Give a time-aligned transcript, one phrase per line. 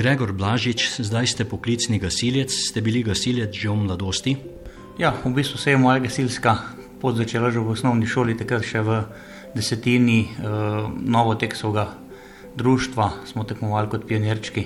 [0.00, 4.32] Gregor Blažič, zdaj ste poklicni gasilec, ste bili gasilec že v mladosti?
[4.96, 8.80] Ja, v bistvu se je moja gasilska pot začela že v osnovni šoli, takrat še
[8.80, 9.04] v
[9.52, 11.84] desetini uh, novoteksovega
[12.56, 14.64] društva smo tekmovali kot pionirčki.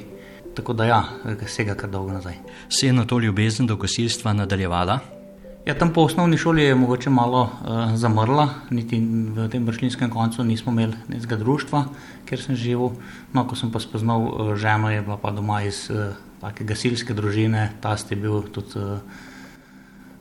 [0.54, 1.02] Tako da ja,
[1.42, 2.38] vsega kar dolgo nazaj.
[2.70, 5.23] Se je na to ljubezen do gasilstva nadaljevala?
[5.64, 8.98] Ja, tam po osnovni šoli je mogoče malo uh, zamrla, niti
[9.36, 11.84] v tem vršljinskem koncu nismo imeli nekega društva,
[12.28, 12.90] kjer sem živel.
[13.32, 17.16] No, ko sem pa spoznal uh, ženo, je bila pa doma iz uh, take gasilske
[17.16, 19.00] družine, ta ste bil tudi uh,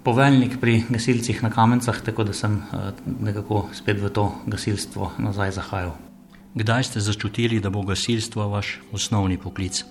[0.07, 5.57] poveljnik pri gasilcih na kamencah, tako da sem uh, nekako spet v to gasilstvo nazaj
[5.59, 5.97] zahajal.
[6.55, 9.83] Kdaj ste začutili, da bo gasilstvo vaš osnovni poklic?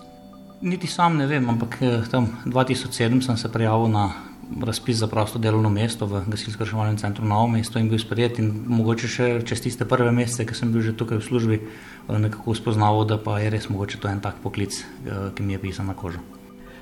[0.65, 1.77] Niti sam ne vem, ampak
[2.09, 7.47] tam 2007 sem se prijavil na razpis za prosto delovno mesto v gasilsko-reševalnem centru Novo
[7.47, 8.39] mesto in bil sprejet.
[8.39, 12.19] In mogoče še čez tiste prve mesece, ki sem bil že tukaj v službi, eh,
[12.19, 15.59] nekako spoznal, da pa je res mogoče to en tak poklic, eh, ki mi je
[15.59, 16.19] pisan na kožo.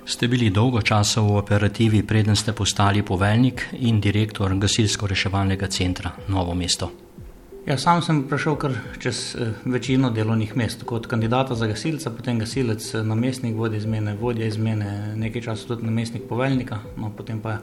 [0.06, 6.56] Ste bili dolgo časa v operativi, preden ste postali poveljnik in direktor gasilsko-reševalnega centra Novo
[6.56, 7.11] mesto.
[7.66, 12.40] Ja, sam sem prišel kar čez eh, večino delovnih mest, kot kandidata za gasilca, potem
[12.42, 16.80] gasilec, eh, namestnik vodje izmene, vodja izmene, nekaj časa tudi namestnik poveljnika.
[16.98, 17.60] No, potem pa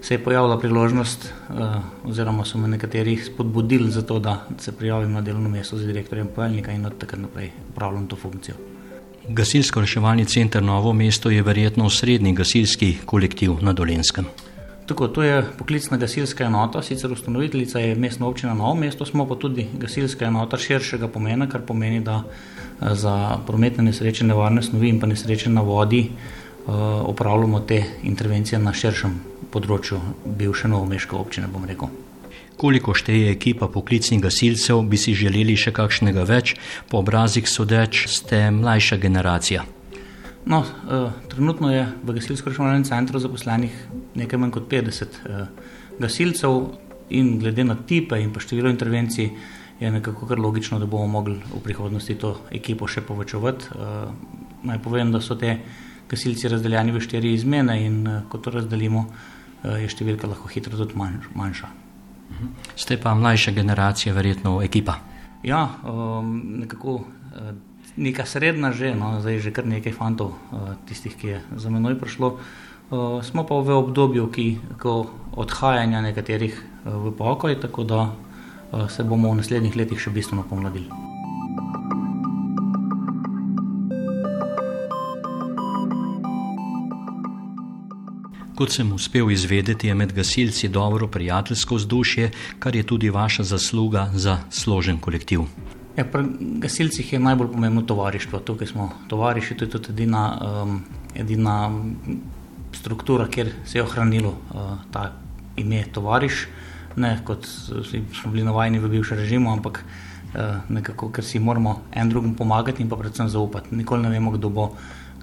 [0.00, 5.12] se je pojavila priložnost, eh, oziroma so me nekateri spodbudili za to, da se prijavim
[5.12, 8.54] na delovno mesto za direktorjem poveljnika in od takrat naprej upravljam to funkcijo.
[9.28, 14.24] Gasilsko-reševalni center Novo mesto je verjetno srednji gasilski kolektiv na Dolenskem.
[14.86, 19.34] Tako, to je poklicna gasilska enota, sicer ustanoviteljica je mestna občina Novo mesto, smo pa
[19.34, 25.00] tudi gasilska enota širšega pomena, kar pomeni, da eh, za prometne nesreče, nevarne snovi in
[25.00, 31.88] pa nesreče na vodi eh, te intervencije na širšem področju bivše novomeške občine, bom rekel.
[32.56, 36.54] Koliko šteje ekipa poklicnih gasilcev, bi si želeli še kakšnega več,
[36.90, 39.64] po obrazih sodeč ste mlajša generacija?
[40.46, 43.72] No, uh, trenutno je v gasilsko-reševalnem centru zaposlenih
[44.14, 45.46] nekaj manj kot 50 uh, eh,
[45.98, 46.74] gasilcev,
[47.08, 49.30] in glede na tipe in pa število intervencij,
[49.80, 53.72] je nekako kar logično, da bomo mogli v prihodnosti to ekipo še povečevati.
[53.74, 54.12] Uh,
[54.64, 55.58] naj povem, da so te
[56.08, 60.76] gasilci razdeljeni v štiri izmene, in uh, ko to razdelimo, uh, je številka lahko hitro
[60.78, 61.68] tudi manj, manjša.
[62.30, 62.54] Mhm.
[62.76, 65.00] Ste pa mlajša generacija, verjetno ekipa.
[65.42, 67.00] Ja, um, nekako.
[67.32, 67.54] Uh,
[67.96, 71.98] neka srednja že, no, zdaj že kar nekaj fantov, uh, tistih, ki je za menoj
[71.98, 72.38] prišlo.
[72.90, 78.00] Uh, smo pa v obdobju, ki ko odhajanja nekaterih uh, v pokoj, tako da
[78.90, 80.90] se bomo v naslednjih letih še bistveno pomladili.
[88.54, 94.10] Kot sem uspel izvedeti, je med gasilci dobro prijateljsko vzdušje, kar je tudi vaša zasluga
[94.14, 95.46] za složen kolektiv.
[95.96, 96.24] Ja, pri
[96.58, 98.40] gasilcih je najbolj pomembno tovarištvo.
[98.42, 100.80] Tukaj smo tovariši, to je tudi edina, um,
[101.14, 101.70] edina
[102.72, 105.12] struktura, kjer se je ohranilo uh, ta
[105.56, 106.46] ime tovariš.
[106.96, 112.10] Ne kot smo bili navajeni v bivšem režimu, ampak uh, nekako, ker si moramo en
[112.10, 113.76] drugim pomagati in pa predvsem zaupati.
[113.76, 114.72] Nikoli ne vemo, kdo bo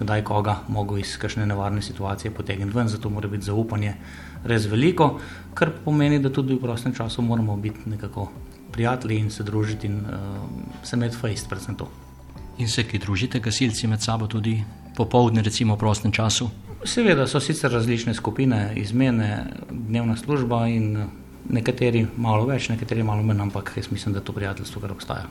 [0.00, 3.94] kdaj koga mogel iz kakšne nevarne situacije potegniti ven, zato mora biti zaupanje
[4.44, 5.18] res veliko,
[5.54, 8.30] kar pomeni, da tudi v prostem času moramo biti nekako
[8.72, 10.46] prijatelji in se družiti in uh,
[10.82, 11.88] se imeti fejst, predvsem to.
[12.58, 14.58] In se ki družite, gasilci med sabo tudi
[14.96, 16.50] popoldne, recimo v prostem času?
[16.84, 20.96] Seveda so sicer različne skupine, izmene, dnevna služba in
[21.48, 25.30] nekateri malo več, nekateri malo manj, ampak jaz mislim, da to prijateljstvo kar obstaja.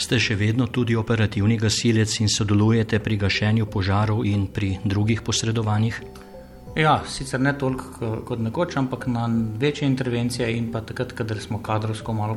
[0.00, 6.00] Ste še vedno tudi operativni gasilec in sodelujete pri gašenju požarov in pri drugih posredovanjih?
[6.76, 9.24] Ja, sicer ne toliko kot nekoč, ampak na
[9.58, 12.36] večje intervencije in pa takrat, kadar smo kadrovsko malo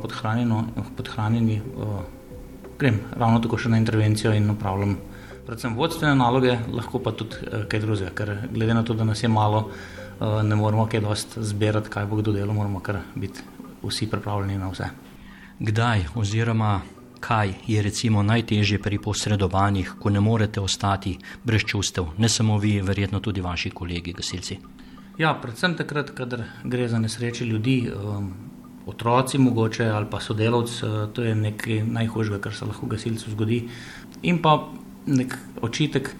[0.96, 2.00] podhranjeni, uh,
[2.78, 4.96] grem ravno tako še na intervencijo in upravljam
[5.46, 9.22] predvsem vodstvene naloge, lahko pa tudi uh, kaj drugega, ker glede na to, da nas
[9.22, 13.46] je malo, uh, ne moramo kaj dost zbirati, kaj bo kdo delo, moramo kar biti
[13.84, 14.90] vsi pripravljeni na vse.
[15.60, 16.80] Kdaj oziroma
[17.24, 22.80] kaj je recimo najtežje pri posredovanjih, ko ne morete ostati brez čustev, ne samo vi,
[22.84, 24.58] verjetno tudi vaši kolegi, gasilci?
[25.18, 28.32] Ja, predvsem takrat, kadar gre za nesreče ljudi, um,
[28.86, 33.62] otroci mogoče ali pa sodelavci, uh, to je nekaj najhujšega, kar se lahko gasilcu zgodi.
[34.22, 34.58] In pa
[35.06, 36.10] nek očitek,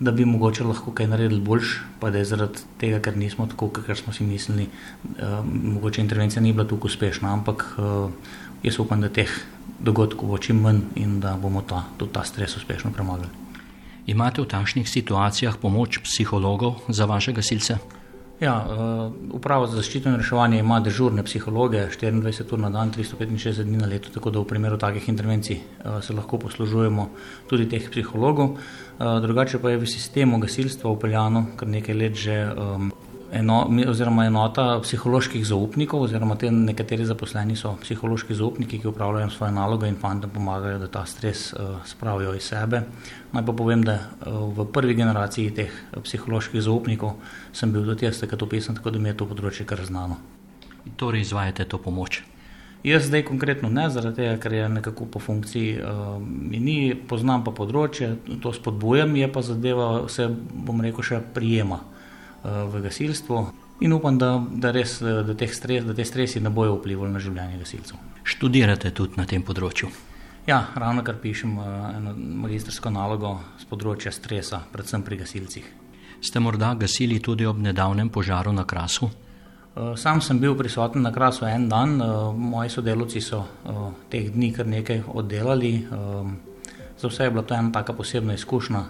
[0.00, 3.70] da bi mogoče lahko kaj naredili boljš, pa da je zaradi tega, ker nismo tako,
[3.72, 4.68] kot smo si mislili,
[5.14, 8.10] um, mogoče intervencija ni bila tako uspešna, ampak uh,
[8.62, 9.30] jaz upam, da teh
[9.82, 13.30] dogodkov bo čim manj in da bomo ta, tudi ta stres uspešno premagali.
[14.06, 17.78] Imate v takšnih situacijah pomoč psihologov za vaše gasilce?
[18.42, 23.62] Ja, uh, uprava za zaščito in reševanje ima dežurne psihologe 24 ur na dan, 365
[23.62, 27.06] dni na leto, tako da v primeru takih intervencij uh, se lahko poslužujemo
[27.46, 28.56] tudi teh psihologov.
[28.98, 32.38] Uh, drugače pa je v sistemu gasilstva upeljano kar nekaj let že
[33.32, 39.52] eno, oziroma enota psiholoških zaupnikov, oziroma te nekateri zaposleni so psihološki zaupniki, ki upravljajo svoje
[39.56, 42.82] naloge in fantom pomagajo, da ta stres uh, spravijo iz sebe.
[43.32, 47.16] Naj pa povem, da uh, v prvi generaciji teh psiholoških zaupnikov
[47.52, 50.20] sem bil tudi jaz, tako pisem, tako da mi je to področje kar znano.
[50.96, 52.20] Torej, izvajate to pomoč?
[52.82, 56.18] Jaz zdaj konkretno ne, zaradi tega, ker je nekako po funkciji uh,
[56.50, 61.80] ni, poznam pa področje, to spodbujam, je pa zadeva se, bom rekel, še prijema.
[62.44, 63.46] Eh, v gasilstvu.
[63.80, 67.20] In upam, da, da, res, eh, da, stres, da te stresi ne bojo vplivali na
[67.22, 68.00] življenje gasilcev.
[68.26, 69.90] Študirate tudi na tem področju?
[70.46, 75.68] Ja, ravno kar pišem eh, eno magistrsko nalogo z področja stresa, predvsem pri gasilcih.
[76.22, 79.10] Ste morda gasili tudi ob nedavnem požaru na Krasu?
[79.96, 81.96] Sam sem bil prisoten na Krasu en dan,
[82.36, 83.40] moji sodelavci so
[84.12, 85.72] teh dni kar nekaj oddelali.
[87.00, 88.84] Za vse je bila to ena taka posebna izkušnja,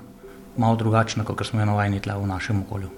[0.56, 2.90] malo drugačna, kot smo jo navajeni tle v našem okolju.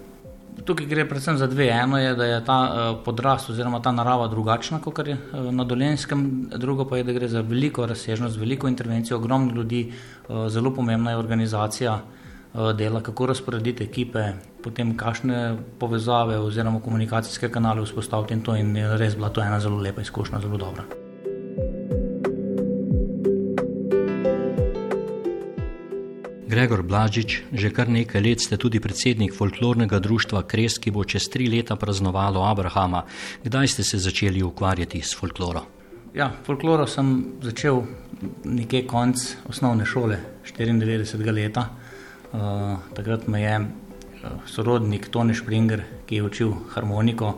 [0.64, 1.66] Tukaj gre predvsem za dve.
[1.68, 5.64] Eno je, da je ta uh, podrast oziroma ta narava drugačna kot je uh, na
[5.64, 9.92] Dolenskem, drugo pa je, da gre za veliko razsežnost, veliko intervencijo, ogromno ljudi,
[10.28, 12.00] uh, zelo pomembna je organizacija
[12.78, 14.28] dela, kako razporediti ekipe,
[14.62, 19.82] potem kakšne povezave oziroma komunikacijske kanale vzpostaviti in to je res bila to ena zelo
[19.82, 21.03] lepa izkušnja, zelo dobra.
[26.54, 31.26] Gregor Blažič, že kar nekaj let ste tudi predsednik folklornega društva Kres, ki bo čez
[31.26, 33.02] tri leta praznovalo Abrahama.
[33.42, 35.64] Kdaj ste se začeli ukvarjati s folkloro?
[36.14, 37.82] Ja, folkloro sem začel
[38.46, 39.18] nekje konc
[39.50, 41.34] osnovne šole, 94.
[41.34, 41.66] leta.
[42.30, 47.34] Uh, takrat me je uh, sorodnik Tony Springer, ki je učil harmoniko,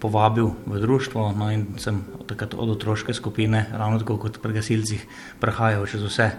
[0.00, 1.32] povabil v društvo.
[1.36, 5.04] No in sem takrat od otroške skupine, ravno tako kot pri gasilcih,
[5.40, 6.30] prehajal čez vse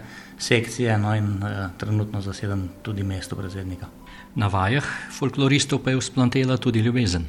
[0.41, 3.87] sekcije, no in uh, trenutno zasedam tudi mesto predsednika.
[4.35, 7.25] Na vajah folkloristov pa je vzplantela tudi ljubezen.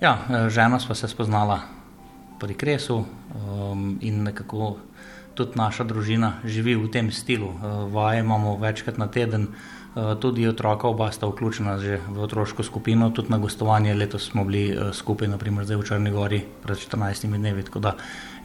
[0.00, 1.60] Ja, eh, žena sva se spoznala
[2.38, 4.76] pri Kresu um, in nekako
[5.34, 7.48] tudi naša družina živi v tem stilu.
[7.48, 9.48] Uh, vaje imamo večkrat na teden,
[10.20, 14.70] tudi otroka oba sta vključena že v otroško skupino, tudi na gostovanje letos smo bili
[14.76, 17.96] uh, skupaj, naprimer zdaj v Črni Gori pred 14 dnevi, tako da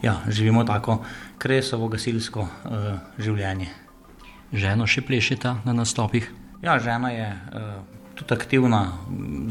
[0.02, 0.98] ja, živimo tako
[1.38, 3.84] kresovo gasilsko uh, življenje
[4.54, 6.30] ženo še plešeta na nastopih?
[6.64, 7.82] Ja, žena je uh,
[8.16, 8.82] tudi aktivna,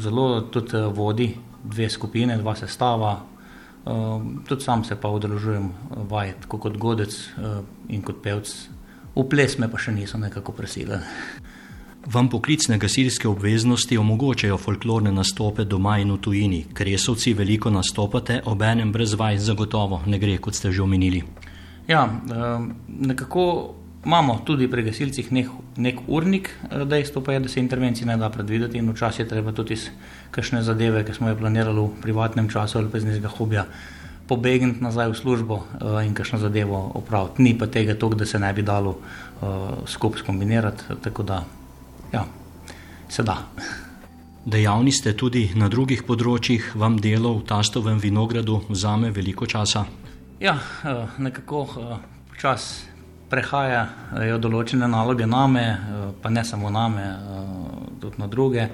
[0.01, 1.33] zelo tudi vodi
[1.63, 3.19] dve skupine, dva sestava.
[3.83, 5.67] Uh, tudi sam se pa udeležujem
[6.09, 7.59] vaj, tako kot godec uh,
[7.91, 8.53] in kot pevc.
[9.13, 11.03] V ples me pa še niso nekako presilili.
[12.05, 16.65] Vam poklicne gasilske obveznosti omogočajo folklorne nastope doma in v tujini.
[16.73, 21.23] Kresovci veliko nastopate, obenem brez vaj zagotovo ne gre, kot ste že omenili.
[21.87, 22.07] Ja,
[22.87, 25.47] nekako Imamo tudi pri gasilcih nek,
[25.79, 29.27] nek urnik, eh, dejstvo pa je, da se intervencij ne da predvideti in včasih je
[29.27, 29.89] treba tudi iz
[30.31, 33.65] kakšne zadeve, ki smo jo planirali v privatnem času ali pa iz nekega hobija,
[34.27, 37.43] pobegniti nazaj v službo uh, in kakšno zadevo opraviti.
[37.43, 41.43] Ni pa tega toliko, da se ne bi dalo uh, skupaj skombinirati, tako da
[42.13, 42.25] ja,
[43.09, 43.37] se da.
[44.45, 49.85] Dejavni ste tudi na drugih področjih, vam delo v Tastovem vinogradu vzame veliko časa?
[50.43, 51.93] Ja, uh, nekako uh,
[52.39, 52.83] čas
[53.33, 58.67] prehajajo določene naloge name, eh, pa ne samo name, eh, tudi na druge.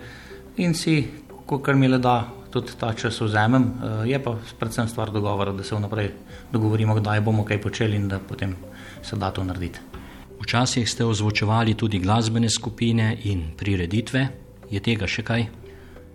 [0.58, 1.08] In si,
[1.48, 3.64] kar mi le da, tudi ta čas vzamem.
[3.64, 6.12] Eh, je pa predvsem stvar dogovora, da se vnaprej
[6.52, 8.56] dogovorimo, kdaj bomo kaj počeli in da potem
[9.02, 9.80] se da to narediti.
[10.40, 14.28] Včasih ste ozvočevali tudi glasbene skupine in prireditve.
[14.72, 15.48] Je tega še kaj?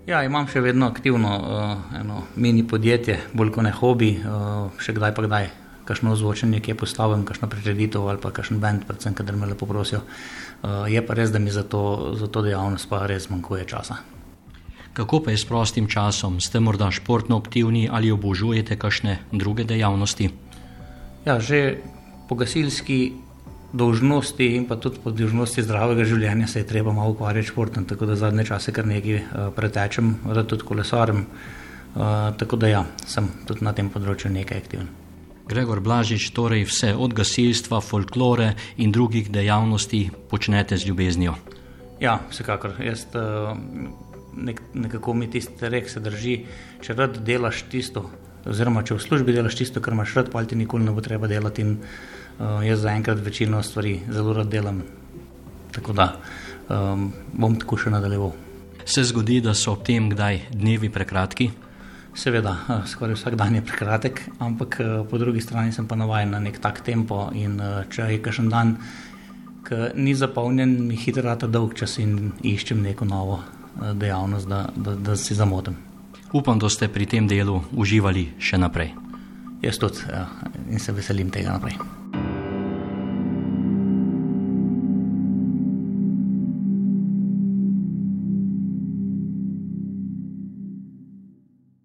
[0.08, 4.92] Ja, imam še vedno aktivno uh, eno mini podjetje, bolj kot ne hobi, uh, še
[4.96, 5.46] kdaj pa kdaj
[5.84, 9.68] kakšno ozvočenje, ki je postavljen, kakšno prireditev ali pa kakšen bend, predvsem, kader me lepo
[9.68, 10.00] prosijo.
[10.04, 14.00] Uh, je pa res, da mi za to, za to dejavnost pa res manjkuje časa.
[14.94, 16.38] Kako pa je s prostim časom?
[16.40, 20.30] Ste morda športno aktivni ali obožujete kakšne druge dejavnosti?
[21.26, 21.80] Ja, že
[22.28, 23.12] po gasilski
[23.74, 28.06] dolžnosti in pa tudi po dolžnosti zdravega življenja se je treba malo ukvarjati športom, tako
[28.06, 31.24] da zadnje čase kar nekaj uh, pretečem, rad tudi kolesarem.
[31.94, 34.92] Uh, tako da ja, sem tudi na tem področju nekaj aktiven.
[35.46, 41.34] Gregor Blažič, torej vse od gasilstva, folklore in drugih dejavnosti počnete z ljubeznijo.
[42.00, 42.78] Ja, vsekakor.
[42.80, 43.20] Jaz eh,
[44.34, 46.38] nek, nekako mi tisti rek se drži,
[46.82, 48.08] če rad delaš tisto,
[48.46, 51.28] oziroma če v službi delaš tisto, kar imaš rad, pa ti nikoli ne bo treba
[51.30, 51.64] delati.
[51.64, 51.76] In,
[52.38, 54.82] uh, jaz zaenkrat večino stvari zelo rad delam.
[55.74, 56.08] Tako da
[56.68, 58.34] um, bom tako še nadaljeval.
[58.84, 61.48] Se zgodi, da so ob tem kdaj dnevi prekratki?
[62.14, 62.52] Seveda,
[62.86, 64.76] skoraj vsak dan je prekratek, ampak
[65.10, 67.56] po drugi strani sem pa navaden na nek tak tempo in
[67.90, 68.76] če je kakšen dan,
[69.66, 73.40] ki ni zapolnjen, mi hitro rata dolg čas in iščem neko novo
[73.74, 75.93] dejavnost, da, da, da si zamotim.
[76.34, 78.90] Upam, da ste pri tem delu uživali še naprej.
[79.62, 80.26] Jaz tudi ja,
[80.66, 81.78] in se veselim tega naprej.